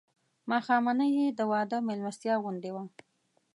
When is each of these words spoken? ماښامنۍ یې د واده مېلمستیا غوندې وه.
ماښامنۍ 0.51 1.09
یې 1.17 1.27
د 1.37 1.39
واده 1.51 1.77
مېلمستیا 1.87 2.33
غوندې 2.43 2.71
وه. 2.75 2.83